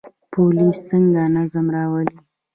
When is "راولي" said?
1.75-2.17